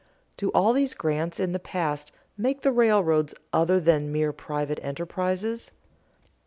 [0.35, 5.69] _Do all these grants in the past make the railroads other than mere private enterprises?